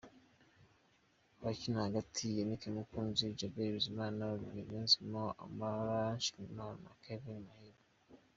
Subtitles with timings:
[1.37, 7.81] Abakina hagati: Yannick Mukunzi, Djihad Bizimana, Olivier Niyonzima, Amran Nshimiyimana na Kevin Muhire.